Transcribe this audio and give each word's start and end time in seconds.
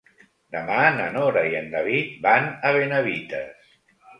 Demà 0.55 0.77
na 0.95 1.05
Nora 1.17 1.43
i 1.51 1.53
en 1.61 1.69
David 1.75 2.17
van 2.27 2.51
a 2.69 2.73
Benavites. 2.79 3.71